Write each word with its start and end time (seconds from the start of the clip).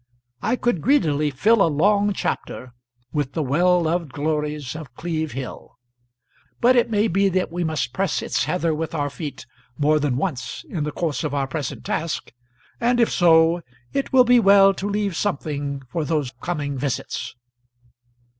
I 0.41 0.55
could 0.55 0.81
greedily 0.81 1.29
fill 1.29 1.61
a 1.61 1.69
long 1.69 2.11
chapter 2.11 2.73
with 3.13 3.33
the 3.33 3.43
well 3.43 3.83
loved 3.83 4.11
glories 4.13 4.75
of 4.75 4.95
Cleeve 4.95 5.33
Hill; 5.33 5.77
but 6.59 6.75
it 6.75 6.89
may 6.89 7.07
be 7.07 7.29
that 7.29 7.51
we 7.51 7.63
must 7.63 7.93
press 7.93 8.23
its 8.23 8.45
heather 8.45 8.73
with 8.73 8.95
our 8.95 9.11
feet 9.11 9.45
more 9.77 9.99
than 9.99 10.17
once 10.17 10.65
in 10.67 10.85
the 10.85 10.91
course 10.91 11.23
of 11.23 11.35
our 11.35 11.45
present 11.45 11.85
task, 11.85 12.31
and 12.79 12.99
if 12.99 13.11
so, 13.11 13.61
it 13.93 14.11
will 14.11 14.25
be 14.25 14.39
well 14.39 14.73
to 14.73 14.89
leave 14.89 15.15
something 15.15 15.83
for 15.91 16.03
those 16.03 16.33
coming 16.41 16.79
visits. 16.79 17.35